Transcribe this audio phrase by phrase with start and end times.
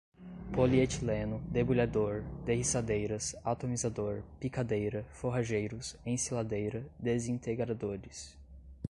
[0.51, 8.35] polietileno, debulhador, derriçadeiras, atomizador, picadeira, forrageiros, ensiladeira, desintegradores